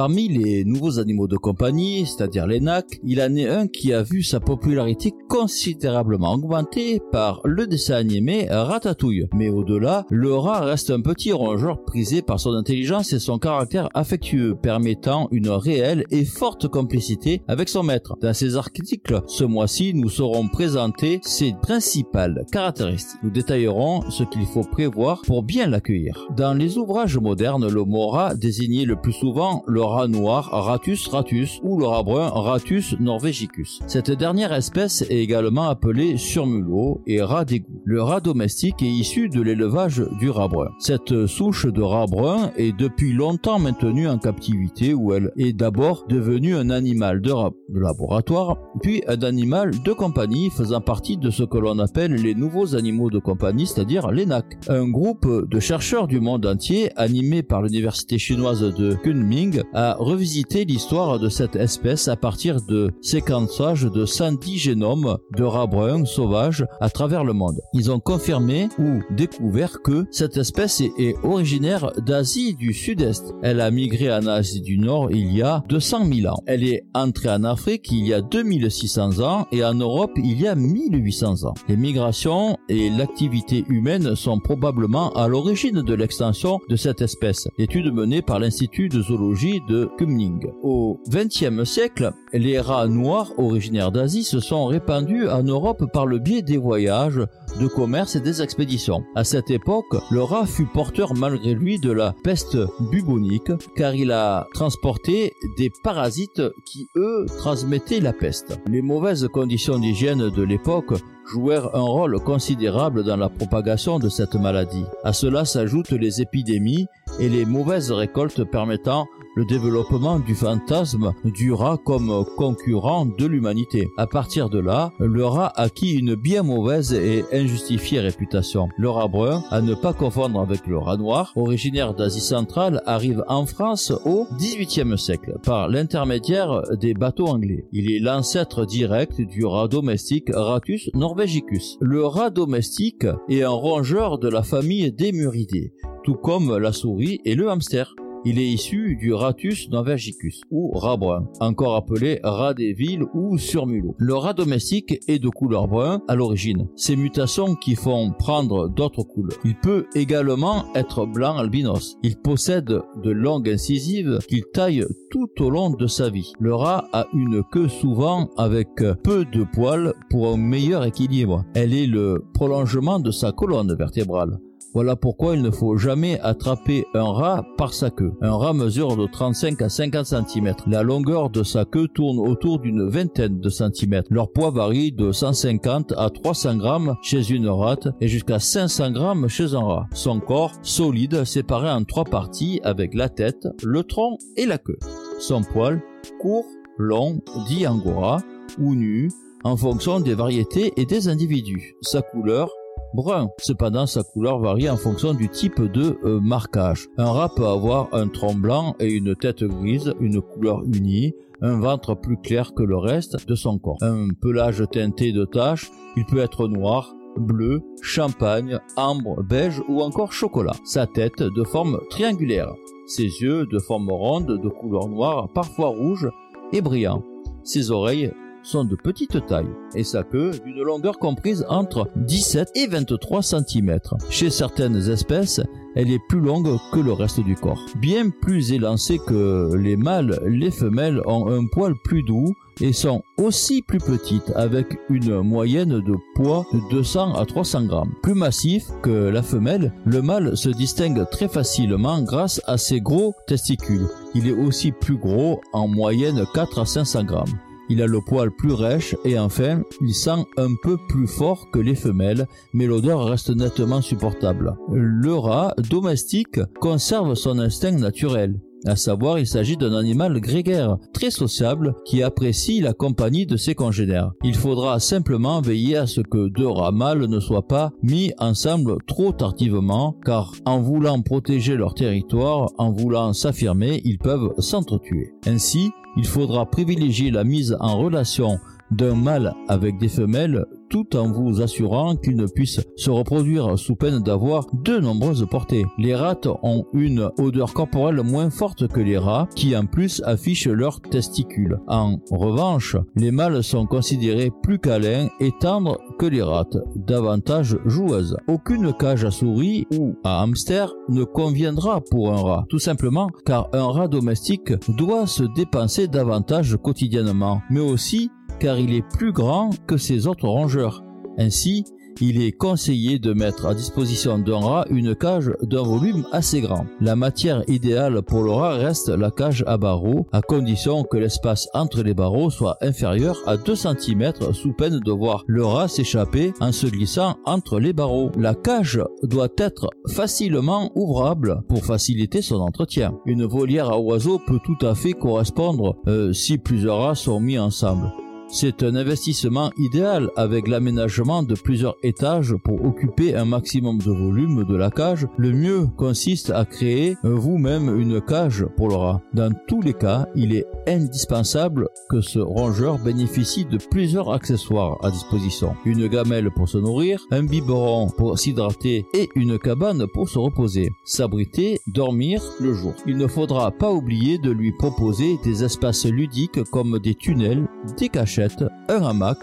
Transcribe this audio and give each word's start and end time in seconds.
Parmi 0.00 0.28
les 0.28 0.64
nouveaux 0.64 0.98
animaux 0.98 1.28
de 1.28 1.36
compagnie, 1.36 2.06
c'est-à-dire 2.06 2.46
les 2.46 2.58
NAC, 2.58 2.86
il 3.04 3.20
en 3.20 3.34
est 3.34 3.46
un 3.46 3.66
qui 3.66 3.92
a 3.92 4.02
vu 4.02 4.22
sa 4.22 4.40
popularité 4.40 5.12
considérablement 5.28 6.32
augmenter 6.32 7.02
par 7.12 7.42
le 7.44 7.66
dessin 7.66 7.96
animé 7.96 8.46
Ratatouille. 8.48 9.28
Mais 9.34 9.50
au-delà, 9.50 10.06
le 10.08 10.34
rat 10.34 10.60
reste 10.60 10.90
un 10.90 11.02
petit 11.02 11.32
rongeur 11.32 11.84
prisé 11.84 12.22
par 12.22 12.40
son 12.40 12.54
intelligence 12.54 13.12
et 13.12 13.18
son 13.18 13.38
caractère 13.38 13.90
affectueux, 13.92 14.54
permettant 14.54 15.28
une 15.32 15.50
réelle 15.50 16.06
et 16.10 16.24
forte 16.24 16.66
complicité 16.66 17.42
avec 17.46 17.68
son 17.68 17.82
maître. 17.82 18.16
Dans 18.22 18.32
ces 18.32 18.56
articles, 18.56 19.20
ce 19.26 19.44
mois-ci, 19.44 19.92
nous 19.92 20.08
saurons 20.08 20.48
présenter 20.48 21.20
ses 21.24 21.52
principales 21.60 22.46
caractéristiques. 22.50 23.20
Nous 23.22 23.30
détaillerons 23.30 24.10
ce 24.10 24.24
qu'il 24.24 24.46
faut 24.46 24.64
prévoir 24.64 25.20
pour 25.26 25.42
bien 25.42 25.66
l'accueillir. 25.66 26.26
Dans 26.38 26.54
les 26.54 26.78
ouvrages 26.78 27.18
modernes, 27.18 27.70
le 27.70 27.84
mot 27.84 28.08
rat 28.08 28.34
désignait 28.34 28.86
le 28.86 28.96
plus 28.96 29.12
souvent 29.12 29.62
le 29.66 29.89
rat 29.90 30.08
noir 30.08 30.48
Ratus 30.52 31.08
ratus 31.08 31.60
ou 31.62 31.78
le 31.78 31.86
rat 31.86 32.02
brun 32.02 32.28
Ratus 32.28 32.94
norvegicus. 32.98 33.80
Cette 33.86 34.10
dernière 34.10 34.52
espèce 34.52 35.02
est 35.02 35.18
également 35.18 35.68
appelé 35.68 36.16
surmulot 36.16 37.02
et 37.06 37.22
rat 37.22 37.44
d'égout. 37.44 37.82
Le 37.84 38.02
rat 38.02 38.20
domestique 38.20 38.82
est 38.82 38.90
issu 38.90 39.28
de 39.28 39.40
l'élevage 39.40 40.02
du 40.18 40.30
rat 40.30 40.48
brun. 40.48 40.70
Cette 40.78 41.26
souche 41.26 41.66
de 41.66 41.82
rat 41.82 42.06
brun 42.06 42.52
est 42.56 42.76
depuis 42.76 43.12
longtemps 43.12 43.58
maintenue 43.58 44.08
en 44.08 44.18
captivité 44.18 44.94
où 44.94 45.12
elle 45.12 45.32
est 45.36 45.52
d'abord 45.52 46.04
devenue 46.08 46.54
un 46.54 46.70
animal 46.70 47.20
de, 47.20 47.32
laboratoire, 47.74 48.58
puis 48.82 49.02
un 49.08 49.22
animal 49.22 49.72
de 49.82 49.92
compagnie 49.92 50.50
faisant 50.50 50.80
partie 50.80 51.16
de 51.16 51.30
ce 51.30 51.42
que 51.42 51.58
l'on 51.58 51.78
appelle 51.78 52.14
les 52.14 52.34
nouveaux 52.34 52.74
animaux 52.76 53.10
de 53.10 53.18
compagnie, 53.18 53.66
c'est-à-dire 53.66 54.10
les 54.10 54.26
NAC. 54.26 54.44
Un 54.68 54.88
groupe 54.88 55.26
de 55.48 55.60
chercheurs 55.60 56.06
du 56.06 56.20
monde 56.20 56.46
entier, 56.46 56.90
animé 56.96 57.42
par 57.42 57.62
l'université 57.62 58.18
chinoise 58.18 58.60
de 58.60 58.94
Kunming, 58.94 59.62
revisité 59.98 60.64
l'histoire 60.64 61.18
de 61.18 61.28
cette 61.28 61.56
espèce 61.56 62.08
à 62.08 62.16
partir 62.16 62.60
de 62.62 62.90
séquençage 63.00 63.82
de 63.82 64.04
110 64.04 64.58
génomes 64.58 65.18
de 65.36 65.44
rats 65.44 65.66
bruns 65.66 66.04
sauvages 66.04 66.66
à 66.80 66.90
travers 66.90 67.24
le 67.24 67.32
monde. 67.32 67.60
Ils 67.72 67.90
ont 67.90 68.00
confirmé 68.00 68.68
ou 68.78 69.00
découvert 69.14 69.82
que 69.82 70.06
cette 70.10 70.36
espèce 70.36 70.80
est 70.80 71.14
originaire 71.22 71.92
d'Asie 72.04 72.54
du 72.54 72.72
Sud-Est. 72.72 73.34
Elle 73.42 73.60
a 73.60 73.70
migré 73.70 74.12
en 74.12 74.26
Asie 74.26 74.60
du 74.60 74.78
Nord 74.78 75.10
il 75.10 75.32
y 75.32 75.42
a 75.42 75.62
200 75.68 76.06
000 76.12 76.32
ans. 76.32 76.42
Elle 76.46 76.64
est 76.64 76.84
entrée 76.94 77.30
en 77.30 77.44
Afrique 77.44 77.90
il 77.90 78.06
y 78.06 78.14
a 78.14 78.20
2600 78.20 79.20
ans 79.20 79.46
et 79.52 79.64
en 79.64 79.74
Europe 79.74 80.12
il 80.16 80.40
y 80.40 80.46
a 80.46 80.54
1800 80.54 81.44
ans. 81.44 81.54
Les 81.68 81.76
migrations 81.76 82.56
et 82.68 82.90
l'activité 82.90 83.64
humaine 83.68 84.14
sont 84.16 84.38
probablement 84.40 85.12
à 85.12 85.28
l'origine 85.28 85.82
de 85.82 85.94
l'extension 85.94 86.58
de 86.68 86.76
cette 86.76 87.02
espèce. 87.02 87.48
Étude 87.58 87.92
menée 87.92 88.22
par 88.22 88.38
l'Institut 88.38 88.88
de 88.88 89.02
zoologie 89.02 89.60
de 89.70 89.88
Kumning. 89.96 90.50
Au 90.62 90.98
XXe 91.08 91.62
siècle, 91.64 92.12
les 92.32 92.58
rats 92.58 92.88
noirs 92.88 93.32
originaires 93.38 93.92
d'Asie 93.92 94.24
se 94.24 94.40
sont 94.40 94.66
répandus 94.66 95.28
en 95.28 95.44
Europe 95.44 95.84
par 95.92 96.06
le 96.06 96.18
biais 96.18 96.42
des 96.42 96.56
voyages, 96.56 97.20
de 97.60 97.66
commerce 97.68 98.16
et 98.16 98.20
des 98.20 98.42
expéditions. 98.42 99.04
À 99.14 99.22
cette 99.22 99.50
époque, 99.50 99.96
le 100.10 100.22
rat 100.22 100.46
fut 100.46 100.66
porteur 100.66 101.14
malgré 101.14 101.54
lui 101.54 101.78
de 101.78 101.92
la 101.92 102.14
peste 102.24 102.58
bubonique 102.90 103.52
car 103.76 103.94
il 103.94 104.10
a 104.10 104.46
transporté 104.54 105.32
des 105.56 105.70
parasites 105.84 106.42
qui 106.66 106.86
eux 106.96 107.26
transmettaient 107.38 108.00
la 108.00 108.12
peste. 108.12 108.58
Les 108.66 108.82
mauvaises 108.82 109.28
conditions 109.28 109.78
d'hygiène 109.78 110.30
de 110.30 110.42
l'époque 110.42 110.94
jouèrent 111.30 111.76
un 111.76 111.82
rôle 111.82 112.18
considérable 112.20 113.04
dans 113.04 113.16
la 113.16 113.28
propagation 113.28 114.00
de 114.00 114.08
cette 114.08 114.34
maladie. 114.34 114.84
À 115.04 115.12
cela 115.12 115.44
s'ajoutent 115.44 115.92
les 115.92 116.20
épidémies 116.20 116.86
et 117.20 117.28
les 117.28 117.44
mauvaises 117.44 117.92
récoltes 117.92 118.42
permettant 118.44 119.06
le 119.34 119.44
développement 119.44 120.18
du 120.18 120.34
fantasme 120.34 121.12
du 121.24 121.52
rat 121.52 121.78
comme 121.84 122.24
concurrent 122.36 123.06
de 123.06 123.26
l'humanité. 123.26 123.88
À 123.96 124.06
partir 124.06 124.50
de 124.50 124.58
là, 124.58 124.92
le 124.98 125.24
rat 125.24 125.52
acquit 125.56 125.92
une 125.92 126.14
bien 126.14 126.42
mauvaise 126.42 126.92
et 126.92 127.24
injustifiée 127.32 128.00
réputation. 128.00 128.68
Le 128.76 128.90
rat 128.90 129.08
brun, 129.08 129.42
à 129.50 129.60
ne 129.60 129.74
pas 129.74 129.92
confondre 129.92 130.40
avec 130.40 130.66
le 130.66 130.78
rat 130.78 130.96
noir, 130.96 131.32
originaire 131.36 131.94
d'Asie 131.94 132.20
centrale, 132.20 132.82
arrive 132.86 133.24
en 133.28 133.46
France 133.46 133.92
au 134.04 134.26
XVIIIe 134.36 134.98
siècle 134.98 135.36
par 135.44 135.68
l'intermédiaire 135.68 136.62
des 136.80 136.94
bateaux 136.94 137.28
anglais. 137.28 137.66
Il 137.72 137.90
est 137.90 138.00
l'ancêtre 138.00 138.66
direct 138.66 139.20
du 139.20 139.44
rat 139.44 139.68
domestique 139.68 140.30
Ratus 140.32 140.90
norvegicus. 140.94 141.78
Le 141.80 142.04
rat 142.04 142.30
domestique 142.30 143.06
est 143.28 143.42
un 143.42 143.50
rongeur 143.50 144.18
de 144.18 144.28
la 144.28 144.42
famille 144.42 144.90
des 144.92 145.12
muridés, 145.12 145.72
tout 146.02 146.16
comme 146.16 146.56
la 146.56 146.72
souris 146.72 147.20
et 147.24 147.34
le 147.34 147.50
hamster. 147.50 147.94
Il 148.24 148.38
est 148.38 148.48
issu 148.48 148.96
du 148.96 149.14
Ratus 149.14 149.70
norvegicus 149.70 150.42
ou 150.50 150.72
rat 150.72 150.98
brun, 150.98 151.26
encore 151.40 151.76
appelé 151.76 152.20
rat 152.22 152.52
des 152.52 152.74
villes 152.74 153.06
ou 153.14 153.38
surmulot. 153.38 153.94
Le 153.96 154.14
rat 154.14 154.34
domestique 154.34 155.00
est 155.08 155.18
de 155.18 155.28
couleur 155.30 155.68
brun 155.68 156.02
à 156.06 156.16
l'origine. 156.16 156.68
Ces 156.76 156.96
mutations 156.96 157.54
qui 157.54 157.76
font 157.76 158.12
prendre 158.18 158.68
d'autres 158.68 159.04
couleurs. 159.04 159.38
Il 159.44 159.54
peut 159.54 159.86
également 159.94 160.66
être 160.74 161.06
blanc 161.06 161.38
albinos. 161.38 161.96
Il 162.02 162.16
possède 162.16 162.66
de 163.02 163.10
longues 163.10 163.48
incisives 163.48 164.18
qu'il 164.28 164.44
taille 164.52 164.84
tout 165.10 165.30
au 165.40 165.48
long 165.48 165.70
de 165.70 165.86
sa 165.86 166.10
vie. 166.10 166.32
Le 166.38 166.54
rat 166.54 166.88
a 166.92 167.06
une 167.14 167.42
queue 167.50 167.68
souvent 167.68 168.28
avec 168.36 168.68
peu 169.02 169.24
de 169.24 169.46
poils 169.54 169.94
pour 170.10 170.28
un 170.28 170.36
meilleur 170.36 170.84
équilibre. 170.84 171.44
Elle 171.54 171.72
est 171.72 171.86
le 171.86 172.22
prolongement 172.34 173.00
de 173.00 173.10
sa 173.10 173.32
colonne 173.32 173.74
vertébrale. 173.74 174.38
Voilà 174.72 174.94
pourquoi 174.94 175.34
il 175.34 175.42
ne 175.42 175.50
faut 175.50 175.76
jamais 175.76 176.20
attraper 176.20 176.86
un 176.94 177.10
rat 177.10 177.44
par 177.58 177.74
sa 177.74 177.90
queue. 177.90 178.12
Un 178.20 178.36
rat 178.36 178.52
mesure 178.52 178.96
de 178.96 179.06
35 179.06 179.60
à 179.62 179.68
50 179.68 180.06
cm. 180.06 180.54
La 180.68 180.84
longueur 180.84 181.28
de 181.28 181.42
sa 181.42 181.64
queue 181.64 181.88
tourne 181.88 182.20
autour 182.20 182.60
d'une 182.60 182.88
vingtaine 182.88 183.40
de 183.40 183.48
centimètres. 183.48 184.08
Leur 184.12 184.30
poids 184.30 184.50
varie 184.50 184.92
de 184.92 185.10
150 185.10 185.94
à 185.96 186.08
300 186.08 186.58
grammes 186.58 186.94
chez 187.02 187.30
une 187.30 187.48
rate 187.48 187.88
et 188.00 188.06
jusqu'à 188.06 188.38
500 188.38 188.92
grammes 188.92 189.28
chez 189.28 189.54
un 189.54 189.64
rat. 189.64 189.86
Son 189.92 190.20
corps, 190.20 190.52
solide, 190.62 191.24
séparé 191.24 191.68
en 191.68 191.82
trois 191.82 192.04
parties 192.04 192.60
avec 192.62 192.94
la 192.94 193.08
tête, 193.08 193.48
le 193.64 193.82
tronc 193.82 194.18
et 194.36 194.46
la 194.46 194.58
queue. 194.58 194.78
Son 195.18 195.42
poil, 195.42 195.82
court, 196.20 196.46
long, 196.78 197.20
dit 197.48 197.66
angora 197.66 198.18
ou 198.58 198.76
nu, 198.76 199.10
en 199.42 199.56
fonction 199.56 199.98
des 199.98 200.14
variétés 200.14 200.72
et 200.76 200.86
des 200.86 201.08
individus. 201.08 201.74
Sa 201.82 202.02
couleur, 202.02 202.50
brun. 202.94 203.28
Cependant, 203.38 203.86
sa 203.86 204.02
couleur 204.02 204.38
varie 204.38 204.68
en 204.68 204.76
fonction 204.76 205.14
du 205.14 205.28
type 205.28 205.60
de 205.60 205.98
euh, 206.04 206.20
marquage. 206.20 206.88
Un 206.96 207.10
rat 207.10 207.30
peut 207.34 207.46
avoir 207.46 207.88
un 207.92 208.08
tronc 208.08 208.34
blanc 208.34 208.74
et 208.80 208.90
une 208.90 209.14
tête 209.14 209.44
grise, 209.44 209.94
une 210.00 210.20
couleur 210.20 210.62
unie, 210.64 211.14
un 211.42 211.58
ventre 211.58 211.94
plus 211.94 212.16
clair 212.16 212.52
que 212.54 212.62
le 212.62 212.76
reste 212.76 213.26
de 213.26 213.34
son 213.34 213.58
corps. 213.58 213.78
Un 213.80 214.08
pelage 214.20 214.62
teinté 214.70 215.12
de 215.12 215.24
taches, 215.24 215.70
il 215.96 216.04
peut 216.04 216.18
être 216.18 216.48
noir, 216.48 216.94
bleu, 217.16 217.62
champagne, 217.82 218.58
ambre, 218.76 219.22
beige 219.22 219.62
ou 219.68 219.80
encore 219.82 220.12
chocolat. 220.12 220.54
Sa 220.64 220.86
tête 220.86 221.22
de 221.22 221.44
forme 221.44 221.80
triangulaire. 221.90 222.52
Ses 222.86 223.04
yeux 223.04 223.46
de 223.46 223.58
forme 223.58 223.90
ronde, 223.90 224.40
de 224.42 224.48
couleur 224.48 224.88
noire, 224.88 225.28
parfois 225.32 225.68
rouge 225.68 226.08
et 226.52 226.60
brillant. 226.60 227.02
Ses 227.44 227.70
oreilles 227.70 228.10
sont 228.42 228.64
de 228.64 228.76
petite 228.76 229.26
taille 229.26 229.50
et 229.74 229.84
sa 229.84 230.02
queue 230.02 230.32
d'une 230.44 230.62
longueur 230.62 230.98
comprise 230.98 231.44
entre 231.48 231.88
17 231.96 232.50
et 232.54 232.66
23 232.66 233.22
cm. 233.22 233.78
Chez 234.10 234.30
certaines 234.30 234.88
espèces, 234.90 235.40
elle 235.76 235.90
est 235.90 236.00
plus 236.08 236.20
longue 236.20 236.58
que 236.72 236.80
le 236.80 236.92
reste 236.92 237.20
du 237.20 237.36
corps. 237.36 237.64
Bien 237.76 238.10
plus 238.10 238.52
élancée 238.52 238.98
que 239.06 239.54
les 239.54 239.76
mâles, 239.76 240.18
les 240.26 240.50
femelles 240.50 241.00
ont 241.06 241.28
un 241.28 241.46
poil 241.46 241.74
plus 241.84 242.02
doux 242.02 242.34
et 242.60 242.72
sont 242.72 243.02
aussi 243.18 243.62
plus 243.62 243.78
petites 243.78 244.32
avec 244.34 244.66
une 244.88 245.20
moyenne 245.20 245.80
de 245.80 245.94
poids 246.14 246.44
de 246.52 246.60
200 246.70 247.14
à 247.14 247.24
300 247.24 247.66
grammes. 247.66 247.94
Plus 248.02 248.14
massif 248.14 248.66
que 248.82 249.08
la 249.08 249.22
femelle, 249.22 249.72
le 249.84 250.02
mâle 250.02 250.36
se 250.36 250.48
distingue 250.48 251.08
très 251.10 251.28
facilement 251.28 252.02
grâce 252.02 252.40
à 252.46 252.58
ses 252.58 252.80
gros 252.80 253.14
testicules. 253.26 253.86
Il 254.14 254.28
est 254.28 254.32
aussi 254.32 254.72
plus 254.72 254.96
gros, 254.96 255.40
en 255.52 255.68
moyenne 255.68 256.24
4 256.34 256.58
à 256.58 256.66
500 256.66 257.04
grammes. 257.04 257.38
Il 257.70 257.80
a 257.80 257.86
le 257.86 258.00
poil 258.00 258.32
plus 258.32 258.52
rêche 258.52 258.96
et 259.04 259.16
enfin, 259.16 259.62
il 259.80 259.94
sent 259.94 260.26
un 260.36 260.54
peu 260.60 260.76
plus 260.88 261.06
fort 261.06 261.50
que 261.52 261.60
les 261.60 261.76
femelles, 261.76 262.26
mais 262.52 262.66
l'odeur 262.66 263.04
reste 263.04 263.30
nettement 263.30 263.80
supportable. 263.80 264.56
Le 264.72 265.14
rat 265.14 265.54
domestique 265.70 266.40
conserve 266.60 267.14
son 267.14 267.38
instinct 267.38 267.78
naturel. 267.78 268.40
À 268.66 268.76
savoir, 268.76 269.18
il 269.18 269.26
s'agit 269.26 269.56
d'un 269.56 269.74
animal 269.74 270.20
grégaire, 270.20 270.76
très 270.92 271.10
sociable, 271.10 271.74
qui 271.86 272.02
apprécie 272.02 272.60
la 272.60 272.72
compagnie 272.72 273.26
de 273.26 273.36
ses 273.36 273.54
congénères. 273.54 274.12
Il 274.22 274.34
faudra 274.34 274.80
simplement 274.80 275.40
veiller 275.40 275.76
à 275.76 275.86
ce 275.86 276.00
que 276.00 276.28
deux 276.28 276.48
rats 276.48 276.72
mâles 276.72 277.06
ne 277.06 277.20
soient 277.20 277.46
pas 277.46 277.70
mis 277.82 278.12
ensemble 278.18 278.76
trop 278.86 279.12
tardivement, 279.12 279.96
car 280.04 280.32
en 280.44 280.60
voulant 280.60 281.00
protéger 281.00 281.56
leur 281.56 281.74
territoire, 281.74 282.50
en 282.58 282.70
voulant 282.70 283.12
s'affirmer, 283.12 283.80
ils 283.84 283.98
peuvent 283.98 284.34
s'entretuer. 284.38 285.14
Ainsi, 285.26 285.70
il 285.96 286.06
faudra 286.06 286.46
privilégier 286.46 287.10
la 287.10 287.24
mise 287.24 287.56
en 287.60 287.78
relation 287.78 288.38
d'un 288.70 288.94
mâle 288.94 289.34
avec 289.48 289.78
des 289.78 289.88
femelles 289.88 290.44
tout 290.70 290.96
en 290.96 291.10
vous 291.10 291.42
assurant 291.42 291.96
qu'ils 291.96 292.16
ne 292.16 292.26
puissent 292.26 292.60
se 292.76 292.90
reproduire 292.90 293.58
sous 293.58 293.76
peine 293.76 294.00
d'avoir 294.00 294.46
de 294.52 294.78
nombreuses 294.78 295.26
portées. 295.30 295.66
Les 295.76 295.94
rats 295.94 296.16
ont 296.42 296.64
une 296.72 297.10
odeur 297.18 297.52
corporelle 297.52 298.02
moins 298.02 298.30
forte 298.30 298.68
que 298.68 298.80
les 298.80 298.98
rats 298.98 299.28
qui 299.34 299.56
en 299.56 299.66
plus 299.66 300.00
affichent 300.04 300.46
leurs 300.46 300.80
testicules. 300.80 301.58
En 301.66 301.98
revanche, 302.10 302.76
les 302.96 303.10
mâles 303.10 303.42
sont 303.42 303.66
considérés 303.66 304.30
plus 304.42 304.58
câlins 304.58 305.08
et 305.20 305.32
tendres 305.40 305.78
que 305.98 306.06
les 306.06 306.22
rats, 306.22 306.46
davantage 306.76 307.58
joueuses. 307.66 308.16
Aucune 308.28 308.72
cage 308.72 309.04
à 309.04 309.10
souris 309.10 309.66
ou 309.76 309.94
à 310.04 310.22
hamster 310.22 310.72
ne 310.88 311.04
conviendra 311.04 311.80
pour 311.90 312.12
un 312.12 312.22
rat, 312.22 312.44
tout 312.48 312.58
simplement 312.58 313.08
car 313.26 313.48
un 313.52 313.70
rat 313.70 313.88
domestique 313.88 314.52
doit 314.76 315.06
se 315.06 315.24
dépenser 315.24 315.88
davantage 315.88 316.56
quotidiennement, 316.62 317.42
mais 317.50 317.60
aussi 317.60 318.10
car 318.40 318.58
il 318.58 318.74
est 318.74 318.88
plus 318.96 319.12
grand 319.12 319.50
que 319.66 319.76
ses 319.76 320.06
autres 320.06 320.28
rongeurs. 320.28 320.82
Ainsi, 321.18 321.64
il 322.00 322.22
est 322.22 322.32
conseillé 322.32 322.98
de 322.98 323.12
mettre 323.12 323.46
à 323.46 323.54
disposition 323.54 324.18
d'un 324.18 324.38
rat 324.38 324.64
une 324.70 324.94
cage 324.94 325.30
d'un 325.42 325.62
volume 325.62 326.06
assez 326.12 326.40
grand. 326.40 326.64
La 326.80 326.96
matière 326.96 327.42
idéale 327.46 328.02
pour 328.02 328.22
le 328.22 328.30
rat 328.30 328.54
reste 328.54 328.88
la 328.88 329.10
cage 329.10 329.44
à 329.46 329.58
barreaux, 329.58 330.06
à 330.12 330.22
condition 330.22 330.82
que 330.84 330.96
l'espace 330.96 331.48
entre 331.52 331.82
les 331.82 331.92
barreaux 331.92 332.30
soit 332.30 332.56
inférieur 332.62 333.18
à 333.26 333.36
2 333.36 333.54
cm 333.54 334.12
sous 334.32 334.52
peine 334.52 334.80
de 334.80 334.92
voir 334.92 335.24
le 335.26 335.44
rat 335.44 335.68
s'échapper 335.68 336.32
en 336.40 336.52
se 336.52 336.66
glissant 336.66 337.16
entre 337.26 337.60
les 337.60 337.72
barreaux. 337.74 338.10
La 338.16 338.34
cage 338.34 338.82
doit 339.02 339.28
être 339.36 339.68
facilement 339.88 340.70
ouvrable 340.74 341.42
pour 341.48 341.64
faciliter 341.64 342.22
son 342.22 342.36
entretien. 342.36 342.94
Une 343.04 343.26
volière 343.26 343.70
à 343.70 343.78
oiseaux 343.78 344.20
peut 344.26 344.40
tout 344.42 344.66
à 344.66 344.74
fait 344.74 344.92
correspondre 344.92 345.76
euh, 345.86 346.12
si 346.12 346.38
plusieurs 346.38 346.78
rats 346.78 346.94
sont 346.94 347.20
mis 347.20 347.38
ensemble. 347.38 347.90
C'est 348.32 348.62
un 348.62 348.76
investissement 348.76 349.50
idéal 349.58 350.08
avec 350.14 350.46
l'aménagement 350.46 351.24
de 351.24 351.34
plusieurs 351.34 351.74
étages 351.82 352.36
pour 352.44 352.64
occuper 352.64 353.16
un 353.16 353.24
maximum 353.24 353.78
de 353.78 353.90
volume 353.90 354.44
de 354.44 354.54
la 354.54 354.70
cage. 354.70 355.08
Le 355.16 355.32
mieux 355.32 355.66
consiste 355.76 356.30
à 356.30 356.44
créer 356.44 356.96
vous-même 357.02 357.80
une 357.80 358.00
cage 358.00 358.46
pour 358.56 358.68
le 358.68 358.76
rat. 358.76 359.02
Dans 359.14 359.32
tous 359.48 359.60
les 359.62 359.74
cas, 359.74 360.06
il 360.14 360.32
est 360.32 360.46
indispensable 360.68 361.66
que 361.88 362.00
ce 362.00 362.20
rongeur 362.20 362.78
bénéficie 362.78 363.46
de 363.46 363.58
plusieurs 363.58 364.12
accessoires 364.12 364.78
à 364.84 364.92
disposition. 364.92 365.56
Une 365.64 365.88
gamelle 365.88 366.30
pour 366.30 366.48
se 366.48 366.58
nourrir, 366.58 367.00
un 367.10 367.24
biberon 367.24 367.88
pour 367.88 368.16
s'hydrater 368.16 368.84
et 368.94 369.08
une 369.16 369.40
cabane 369.40 369.86
pour 369.92 370.08
se 370.08 370.20
reposer, 370.20 370.70
s'abriter, 370.84 371.58
dormir 371.66 372.22
le 372.38 372.54
jour. 372.54 372.74
Il 372.86 372.96
ne 372.96 373.08
faudra 373.08 373.50
pas 373.50 373.72
oublier 373.72 374.18
de 374.18 374.30
lui 374.30 374.52
proposer 374.52 375.18
des 375.24 375.42
espaces 375.42 375.86
ludiques 375.86 376.44
comme 376.52 376.78
des 376.78 376.94
tunnels, 376.94 377.48
des 377.76 377.88
cachettes 377.88 378.19
un 378.68 378.82
hamac, 378.82 379.18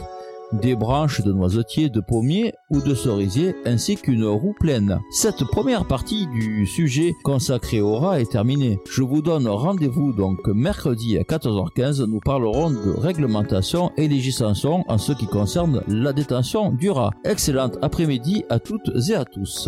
des 0.54 0.76
branches 0.76 1.22
de 1.22 1.34
noisetiers, 1.34 1.90
de 1.90 2.00
pommiers 2.00 2.54
ou 2.70 2.82
de 2.82 2.96
cerisiers, 2.96 3.56
ainsi 3.66 3.96
qu'une 3.96 4.26
roue 4.26 4.56
pleine. 4.60 5.00
Cette 5.12 5.44
première 5.46 5.86
partie 5.86 6.28
du 6.28 6.66
sujet 6.66 7.14
consacré 7.24 7.82
au 7.82 7.98
rat 7.98 8.22
est 8.22 8.32
terminée. 8.32 8.80
Je 8.90 9.04
vous 9.04 9.22
donne 9.22 9.48
rendez-vous 9.48 10.14
donc 10.14 10.40
mercredi 10.48 11.18
à 11.18 11.24
14h15. 11.24 12.06
Nous 12.06 12.20
parlerons 12.20 12.72
de 12.72 12.92
réglementation 12.98 13.92
et 13.98 14.08
législation 14.08 14.84
en 14.88 14.98
ce 14.98 15.12
qui 15.12 15.28
concerne 15.28 15.84
la 15.88 16.14
détention 16.14 16.72
du 16.72 16.90
rat. 16.90 17.12
Excellente 17.26 17.78
après-midi 17.82 18.46
à 18.50 18.60
toutes 18.60 18.90
et 19.10 19.16
à 19.16 19.26
tous. 19.26 19.68